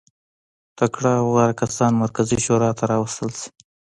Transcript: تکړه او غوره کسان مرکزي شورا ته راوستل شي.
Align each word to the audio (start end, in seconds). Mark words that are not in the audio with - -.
تکړه 0.77 1.11
او 1.19 1.25
غوره 1.33 1.53
کسان 1.61 1.91
مرکزي 2.03 2.37
شورا 2.45 2.69
ته 2.77 2.83
راوستل 2.91 3.29
شي. 3.39 3.47